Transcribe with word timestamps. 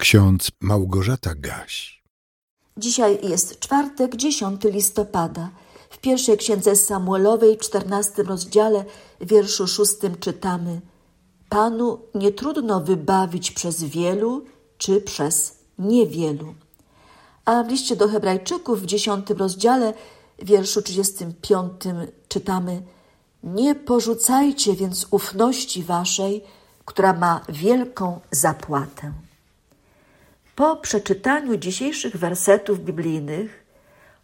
Ksiądz 0.00 0.50
Małgorzata 0.60 1.34
Gaś. 1.34 2.02
Dzisiaj 2.76 3.28
jest 3.28 3.60
czwartek, 3.60 4.16
10 4.16 4.64
listopada. 4.64 5.50
W 5.90 5.98
pierwszej 5.98 6.36
księdze 6.36 6.76
Samuelowej, 6.76 7.56
w 7.56 7.60
14 7.60 8.22
rozdziale, 8.22 8.84
wierszu 9.20 9.66
szóstym 9.66 10.16
czytamy: 10.16 10.80
Panu 11.48 11.98
nie 12.14 12.32
trudno 12.32 12.80
wybawić 12.80 13.50
przez 13.50 13.84
wielu 13.84 14.44
czy 14.78 15.00
przez 15.00 15.58
niewielu. 15.78 16.54
A 17.44 17.62
w 17.62 17.68
liście 17.68 17.96
do 17.96 18.08
Hebrajczyków 18.08 18.82
w 18.82 18.86
10 18.86 19.30
rozdziale, 19.30 19.94
wierszu 20.42 20.82
35 20.82 21.72
czytamy: 22.28 22.82
Nie 23.42 23.74
porzucajcie 23.74 24.74
więc 24.74 25.06
ufności 25.10 25.82
waszej, 25.82 26.44
która 26.84 27.12
ma 27.12 27.40
wielką 27.48 28.20
zapłatę. 28.30 29.12
Po 30.60 30.76
przeczytaniu 30.76 31.56
dzisiejszych 31.56 32.16
wersetów 32.16 32.84
biblijnych 32.84 33.64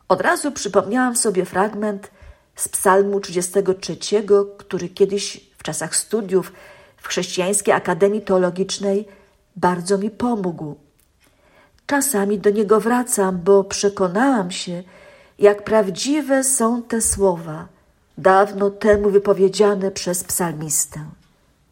od 0.08 0.20
razu 0.20 0.52
przypomniałam 0.52 1.16
sobie 1.16 1.44
fragment 1.44 2.10
z 2.56 2.68
Psalmu 2.68 3.20
33, 3.20 3.96
który 4.58 4.88
kiedyś 4.88 5.50
w 5.58 5.62
czasach 5.62 5.96
studiów 5.96 6.52
w 6.96 7.08
Chrześcijańskiej 7.08 7.74
Akademii 7.74 8.20
Teologicznej 8.20 9.08
bardzo 9.56 9.98
mi 9.98 10.10
pomógł. 10.10 10.76
Czasami 11.86 12.38
do 12.38 12.50
niego 12.50 12.80
wracam, 12.80 13.40
bo 13.44 13.64
przekonałam 13.64 14.50
się, 14.50 14.82
jak 15.38 15.64
prawdziwe 15.64 16.44
są 16.44 16.82
te 16.82 17.00
słowa, 17.00 17.68
dawno 18.18 18.70
temu 18.70 19.10
wypowiedziane 19.10 19.90
przez 19.90 20.24
psalmistę. 20.24 21.00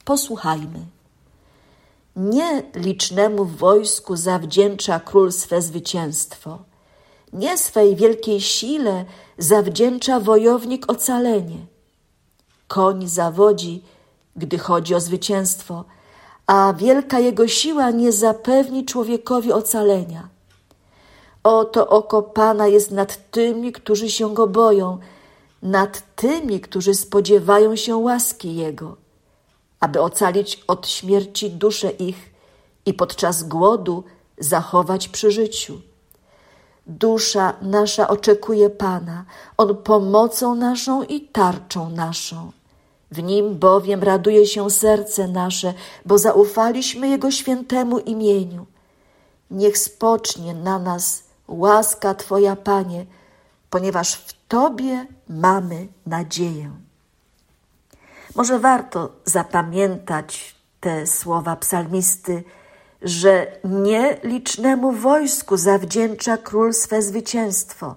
Posłuchajmy. 0.05 0.94
Nie 2.17 2.63
licznemu 2.75 3.45
wojsku 3.45 4.17
zawdzięcza 4.17 5.01
król 5.01 5.33
swe 5.33 5.63
zwycięstwo. 5.63 6.59
Nie 7.33 7.59
swej 7.59 7.97
wielkiej 7.97 8.41
sile 8.41 9.05
zawdzięcza 9.39 10.21
wojownik 10.21 10.91
ocalenie. 10.91 11.67
Koń 12.69 13.09
zawodzi, 13.09 13.83
gdy 14.37 14.59
chodzi 14.59 14.95
o 14.95 15.01
zwycięstwo, 15.01 15.85
a 16.47 16.75
wielka 16.77 17.19
jego 17.19 17.49
siła 17.49 17.91
nie 17.91 18.13
zapewni 18.13 18.85
człowiekowi 18.85 19.53
ocalenia. 19.53 20.29
Oto 21.43 21.89
oko 21.89 22.23
Pana 22.23 22.67
jest 22.67 22.91
nad 22.91 23.31
tymi, 23.31 23.73
którzy 23.73 24.11
się 24.11 24.35
go 24.35 24.47
boją, 24.47 24.99
nad 25.63 26.03
tymi, 26.17 26.61
którzy 26.61 26.95
spodziewają 26.95 27.77
się 27.77 27.97
łaski 27.97 28.57
Jego 28.57 29.04
aby 29.85 30.01
ocalić 30.01 30.65
od 30.67 30.89
śmierci 30.89 31.51
dusze 31.51 31.91
ich 31.91 32.31
i 32.87 32.95
podczas 32.95 33.43
głodu 33.43 34.05
zachować 34.39 35.09
przy 35.09 35.31
życiu. 35.31 35.81
Dusza 36.87 37.57
nasza 37.63 38.09
oczekuje 38.09 38.71
Pana, 38.71 39.25
On 39.57 39.77
pomocą 39.77 40.55
naszą 40.55 41.03
i 41.03 41.21
tarczą 41.21 41.91
naszą. 41.91 42.53
W 43.11 43.23
Nim 43.23 43.59
bowiem 43.59 44.03
raduje 44.03 44.47
się 44.47 44.71
serce 44.71 45.29
nasze, 45.29 45.75
bo 46.05 46.19
zaufaliśmy 46.19 47.09
Jego 47.09 47.31
świętemu 47.31 47.99
imieniu. 47.99 48.67
Niech 49.51 49.79
spocznie 49.79 50.55
na 50.55 50.79
nas 50.79 51.23
łaska 51.49 52.15
Twoja, 52.15 52.57
Panie, 52.57 53.07
ponieważ 53.71 54.15
w 54.15 54.35
Tobie 54.49 55.07
mamy 55.29 55.89
nadzieję. 56.07 56.71
Może 58.35 58.59
warto 58.59 59.13
zapamiętać 59.25 60.55
te 60.81 61.07
słowa 61.07 61.57
psalmisty, 61.57 62.45
że 63.03 63.47
nielicznemu 63.65 64.93
wojsku 64.93 65.57
zawdzięcza 65.57 66.37
król 66.37 66.73
swe 66.73 67.03
zwycięstwo. 67.03 67.95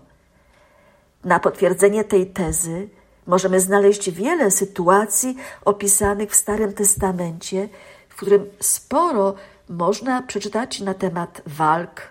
Na 1.23 1.39
potwierdzenie 1.39 2.03
tej 2.03 2.27
tezy 2.27 2.89
możemy 3.27 3.59
znaleźć 3.59 4.11
wiele 4.11 4.52
sytuacji 4.52 5.37
opisanych 5.65 6.31
w 6.31 6.36
Starym 6.36 6.73
Testamencie, 6.73 7.69
w 8.09 8.15
którym 8.15 8.45
sporo 8.59 9.36
można 9.69 10.21
przeczytać 10.21 10.80
na 10.80 10.93
temat 10.93 11.42
walk, 11.45 12.02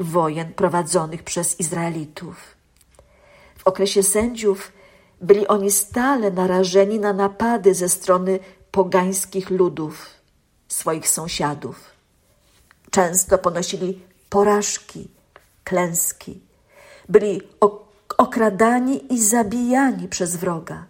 wojen 0.00 0.54
prowadzonych 0.54 1.22
przez 1.22 1.60
Izraelitów. 1.60 2.36
W 3.58 3.66
okresie 3.68 4.02
sędziów 4.02 4.72
byli 5.20 5.46
oni 5.48 5.70
stale 5.70 6.30
narażeni 6.30 7.00
na 7.00 7.12
napady 7.12 7.74
ze 7.74 7.88
strony 7.88 8.38
pogańskich 8.70 9.50
ludów, 9.50 10.06
swoich 10.68 11.08
sąsiadów. 11.08 11.90
Często 12.90 13.38
ponosili 13.38 14.02
porażki, 14.30 15.08
klęski. 15.64 16.40
Byli 17.08 17.42
okradani 18.18 19.14
i 19.14 19.22
zabijani 19.22 20.08
przez 20.08 20.36
wroga. 20.36 20.84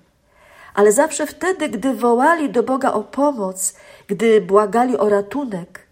Ale 0.74 0.92
zawsze 0.92 1.26
wtedy, 1.26 1.68
gdy 1.68 1.94
wołali 1.94 2.50
do 2.50 2.62
Boga 2.62 2.92
o 2.92 3.02
pomoc, 3.02 3.74
gdy 4.06 4.40
błagali 4.40 4.98
o 4.98 5.08
ratunek, 5.08 5.86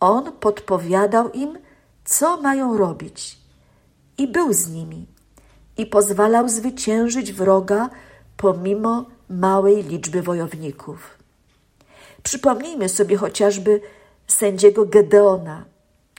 On 0.00 0.32
podpowiadał 0.32 1.30
im, 1.30 1.58
co 2.04 2.40
mają 2.40 2.78
robić. 2.78 3.38
I 4.18 4.28
był 4.28 4.52
z 4.52 4.68
nimi 4.68 5.13
i 5.78 5.86
pozwalał 5.86 6.48
zwyciężyć 6.48 7.32
wroga 7.32 7.90
pomimo 8.36 9.04
małej 9.30 9.82
liczby 9.82 10.22
wojowników. 10.22 11.18
Przypomnijmy 12.22 12.88
sobie 12.88 13.16
chociażby 13.16 13.80
sędziego 14.26 14.86
Gedeona, 14.86 15.64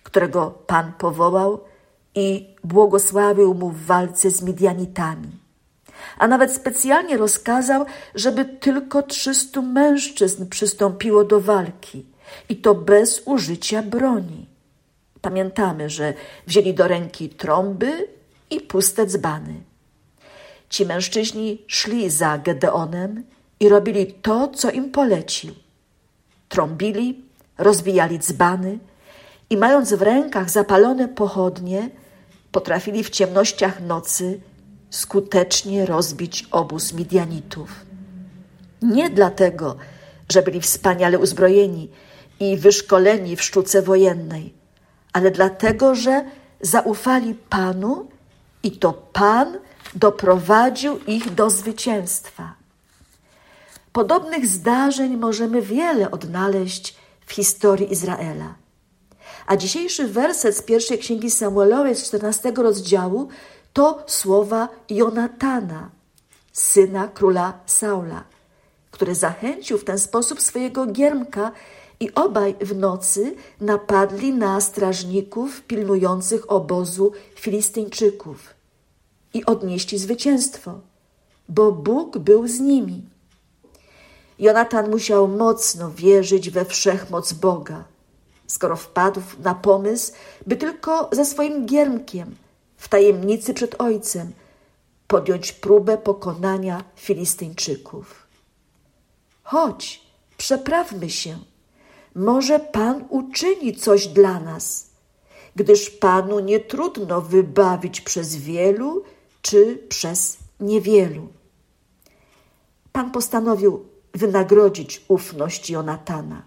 którego 0.04 0.52
Pan 0.68 0.94
powołał 0.94 1.60
i 2.16 2.56
błogosławił 2.64 3.54
mu 3.54 3.70
w 3.70 3.86
walce 3.86 4.30
z 4.30 4.42
Midianitami. 4.42 5.32
A 6.18 6.28
nawet 6.28 6.52
specjalnie 6.52 7.18
rozkazał, 7.18 7.86
żeby 8.16 8.46
tylko 8.46 9.04
trzystu 9.04 9.62
mężczyzn 9.62 10.46
przystąpiło 10.50 11.24
do 11.24 11.42
walki 11.42 12.06
i 12.50 12.56
to 12.56 12.76
bez 12.76 13.22
użycia 13.26 13.82
broni. 13.82 14.46
Pamiętamy, 15.22 15.90
że 15.90 16.14
wzięli 16.48 16.74
do 16.74 16.88
ręki 16.88 17.30
trąby 17.30 18.08
i 18.50 18.62
puste 18.62 19.06
dzbany. 19.06 19.64
Ci 20.70 20.86
mężczyźni 20.86 21.62
szli 21.68 22.10
za 22.10 22.38
Gedeonem 22.38 23.24
i 23.60 23.70
robili 23.70 24.14
to, 24.14 24.48
co 24.48 24.72
im 24.72 24.92
polecił. 24.92 25.54
Trąbili, 26.50 27.24
rozbijali 27.58 28.20
dzbany 28.20 28.80
i 29.50 29.58
mając 29.58 29.94
w 29.94 30.02
rękach 30.02 30.50
zapalone 30.50 31.08
pochodnie, 31.08 31.90
potrafili 32.52 33.04
w 33.04 33.10
ciemnościach 33.10 33.82
nocy 33.82 34.40
skutecznie 34.90 35.86
rozbić 35.86 36.48
obóz 36.52 36.94
Midianitów. 36.94 37.86
Nie 38.82 39.10
dlatego, 39.10 39.76
że 40.32 40.42
byli 40.42 40.62
wspaniale 40.62 41.20
uzbrojeni 41.20 41.90
i 42.40 42.58
wyszkoleni 42.58 43.36
w 43.36 43.44
sztuce 43.44 43.82
wojennej, 43.82 44.54
ale 45.14 45.32
dlatego, 45.32 45.96
że 45.96 46.26
zaufali 46.62 47.36
Panu 47.36 48.08
i 48.66 48.72
to 48.72 48.94
Pan 48.94 49.58
doprowadził 49.96 51.00
ich 51.08 51.34
do 51.34 51.50
zwycięstwa. 51.50 52.54
Podobnych 53.94 54.48
zdarzeń 54.48 55.18
możemy 55.18 55.62
wiele 55.62 56.12
odnaleźć 56.12 56.96
w 57.26 57.34
historii 57.34 57.92
Izraela. 57.92 58.56
A 59.48 59.58
dzisiejszy 59.58 60.08
werset 60.08 60.58
z 60.58 60.62
pierwszej 60.62 60.98
księgi 60.98 61.32
Samuelowej 61.32 61.96
z 61.96 62.04
14 62.08 62.52
rozdziału 62.58 63.28
to 63.74 64.04
słowa 64.08 64.70
Jonatana, 64.90 65.90
syna 66.54 67.08
króla 67.08 67.60
Saula, 67.66 68.24
który 68.92 69.16
zachęcił 69.16 69.78
w 69.78 69.84
ten 69.84 70.00
sposób 70.00 70.42
swojego 70.42 70.86
giermka 70.86 71.52
i 72.00 72.14
obaj 72.14 72.56
w 72.62 72.76
nocy 72.76 73.36
napadli 73.62 74.34
na 74.34 74.62
strażników 74.62 75.62
pilnujących 75.62 76.52
obozu 76.52 77.12
Filistyńczyków 77.36 78.55
i 79.36 79.46
odnieśli 79.46 79.98
zwycięstwo, 79.98 80.80
bo 81.50 81.72
Bóg 81.72 82.18
był 82.18 82.48
z 82.48 82.60
nimi. 82.60 83.02
Jonatan 84.40 84.90
musiał 84.90 85.28
mocno 85.28 85.92
wierzyć 85.92 86.50
we 86.50 86.66
wszechmoc 86.66 87.34
Boga, 87.34 87.84
skoro 88.48 88.76
wpadł 88.76 89.22
na 89.44 89.56
pomysł, 89.56 90.14
by 90.48 90.56
tylko 90.56 91.10
ze 91.12 91.26
swoim 91.26 91.66
giermkiem, 91.66 92.36
w 92.78 92.88
tajemnicy 92.88 93.54
przed 93.54 93.82
ojcem, 93.82 94.32
podjąć 95.08 95.52
próbę 95.52 95.98
pokonania 95.98 96.84
Filistyńczyków. 96.96 98.28
Chodź, 99.44 100.02
przeprawmy 100.38 101.10
się. 101.10 101.38
Może 102.16 102.60
Pan 102.60 103.06
uczyni 103.10 103.76
coś 103.76 104.08
dla 104.08 104.40
nas, 104.40 104.90
gdyż 105.56 105.90
Panu 105.90 106.40
nie 106.40 106.60
trudno 106.60 107.22
wybawić 107.22 108.02
przez 108.02 108.36
wielu 108.36 109.04
czy 109.46 109.78
przez 109.90 110.38
niewielu. 110.60 111.28
Pan 112.92 113.12
postanowił 113.12 113.86
wynagrodzić 114.14 115.06
ufność 115.08 115.70
Jonatana. 115.70 116.42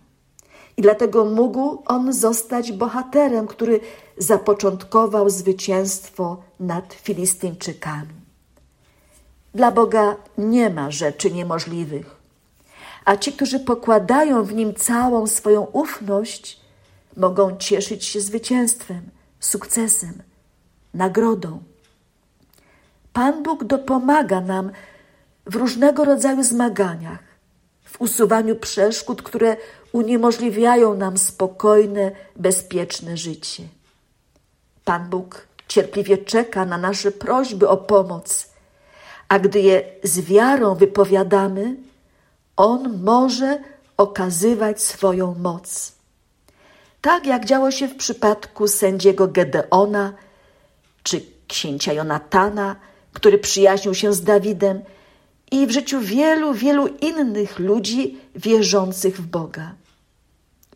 i 0.76 0.82
dlatego 0.82 1.24
mógł 1.24 1.82
on 1.86 2.12
zostać 2.12 2.72
bohaterem, 2.72 3.46
który 3.46 3.80
zapoczątkował 4.16 5.30
zwycięstwo 5.30 6.42
nad 6.60 6.94
Filistyńczykami. 6.94 8.18
Dla 9.54 9.70
Boga 9.72 10.16
nie 10.38 10.70
ma 10.70 10.90
rzeczy 10.90 11.30
niemożliwych, 11.30 12.16
a 13.04 13.16
ci, 13.16 13.32
którzy 13.32 13.60
pokładają 13.60 14.44
w 14.44 14.54
nim 14.54 14.74
całą 14.74 15.26
swoją 15.26 15.62
ufność, 15.62 16.60
mogą 17.16 17.56
cieszyć 17.56 18.04
się 18.04 18.20
zwycięstwem, 18.20 19.02
sukcesem, 19.40 20.22
nagrodą. 20.94 21.62
Pan 23.18 23.42
Bóg 23.42 23.64
dopomaga 23.64 24.40
nam 24.40 24.70
w 25.46 25.54
różnego 25.54 26.04
rodzaju 26.04 26.42
zmaganiach, 26.42 27.18
w 27.84 28.00
usuwaniu 28.00 28.56
przeszkód, 28.56 29.22
które 29.22 29.56
uniemożliwiają 29.92 30.94
nam 30.94 31.18
spokojne, 31.18 32.10
bezpieczne 32.36 33.16
życie. 33.16 33.62
Pan 34.84 35.10
Bóg 35.10 35.46
cierpliwie 35.68 36.18
czeka 36.18 36.64
na 36.64 36.78
nasze 36.78 37.10
prośby 37.10 37.68
o 37.68 37.76
pomoc, 37.76 38.48
a 39.28 39.38
gdy 39.38 39.60
je 39.60 39.82
z 40.02 40.20
wiarą 40.20 40.74
wypowiadamy, 40.74 41.76
On 42.56 43.02
może 43.02 43.58
okazywać 43.96 44.82
swoją 44.82 45.34
moc. 45.34 45.92
Tak 47.00 47.26
jak 47.26 47.44
działo 47.44 47.70
się 47.70 47.88
w 47.88 47.96
przypadku 47.96 48.68
sędziego 48.68 49.28
Gedeona 49.28 50.12
czy 51.02 51.20
księcia 51.48 51.92
Jonatana, 51.92 52.76
który 53.18 53.38
przyjaźnił 53.38 53.94
się 53.94 54.12
z 54.12 54.22
Dawidem 54.22 54.80
i 55.50 55.66
w 55.66 55.70
życiu 55.70 56.00
wielu, 56.00 56.54
wielu 56.54 56.86
innych 56.86 57.58
ludzi 57.58 58.18
wierzących 58.34 59.16
w 59.16 59.26
Boga. 59.26 59.74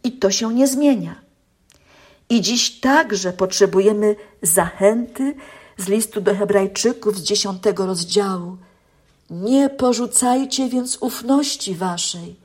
I 0.05 0.13
to 0.13 0.31
się 0.31 0.55
nie 0.55 0.67
zmienia. 0.67 1.15
I 2.29 2.41
dziś 2.41 2.81
także 2.81 3.33
potrzebujemy 3.33 4.17
zachęty 4.43 5.35
z 5.77 5.89
listu 5.89 6.21
do 6.21 6.35
Hebrajczyków 6.35 7.19
z 7.19 7.23
dziesiątego 7.23 7.87
rozdziału. 7.87 8.57
Nie 9.31 9.69
porzucajcie 9.71 10.69
więc 10.69 10.99
ufności 11.01 11.75
waszej, 11.75 12.37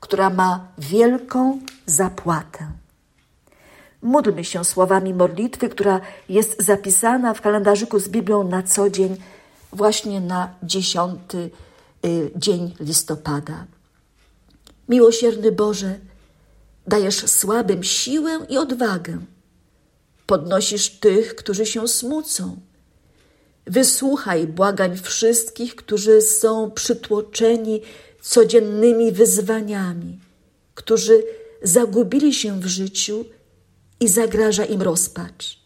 która 0.00 0.30
ma 0.30 0.68
wielką 0.78 1.58
zapłatę. 1.86 2.66
Módlmy 4.02 4.44
się 4.44 4.64
słowami 4.64 5.14
modlitwy, 5.14 5.68
która 5.68 6.00
jest 6.28 6.62
zapisana 6.62 7.34
w 7.34 7.40
kalendarzyku 7.40 7.98
z 7.98 8.08
Biblią 8.08 8.44
na 8.44 8.62
co 8.62 8.90
dzień, 8.90 9.16
właśnie 9.72 10.20
na 10.20 10.54
dziesiąty 10.62 11.50
y, 12.06 12.30
dzień 12.36 12.74
listopada. 12.80 13.66
Miłosierny 14.88 15.52
Boże, 15.52 15.98
dajesz 16.86 17.30
słabym 17.30 17.84
siłę 17.84 18.46
i 18.48 18.58
odwagę. 18.58 19.18
Podnosisz 20.26 20.90
tych, 20.90 21.34
którzy 21.34 21.66
się 21.66 21.88
smucą. 21.88 22.56
Wysłuchaj 23.66 24.46
błagań 24.46 24.96
wszystkich, 24.96 25.76
którzy 25.76 26.22
są 26.22 26.70
przytłoczeni 26.70 27.82
codziennymi 28.20 29.12
wyzwaniami, 29.12 30.18
którzy 30.74 31.22
zagubili 31.62 32.34
się 32.34 32.60
w 32.60 32.66
życiu 32.66 33.24
i 34.00 34.08
zagraża 34.08 34.64
im 34.64 34.82
rozpacz. 34.82 35.58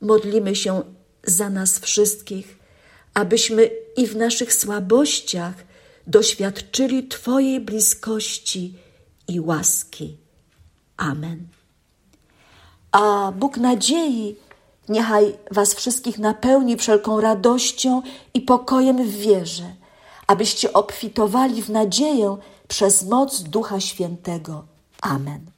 Modlimy 0.00 0.56
się 0.56 0.82
za 1.24 1.50
nas 1.50 1.78
wszystkich, 1.78 2.58
abyśmy 3.16 3.70
i 3.96 4.06
w 4.06 4.16
naszych 4.16 4.54
słabościach 4.54 5.54
doświadczyli 6.06 7.08
Twojej 7.08 7.60
bliskości 7.60 8.74
i 9.28 9.40
łaski. 9.40 10.16
Amen. 10.96 11.48
A 12.92 13.32
Bóg 13.32 13.56
nadziei 13.56 14.36
niechaj 14.88 15.34
Was 15.50 15.74
wszystkich 15.74 16.18
napełni 16.18 16.76
wszelką 16.76 17.20
radością 17.20 18.02
i 18.34 18.40
pokojem 18.40 19.04
w 19.04 19.16
wierze, 19.16 19.74
abyście 20.26 20.72
obfitowali 20.72 21.62
w 21.62 21.70
nadzieję 21.70 22.36
przez 22.68 23.02
moc 23.02 23.42
Ducha 23.42 23.80
Świętego. 23.80 24.64
Amen. 25.00 25.55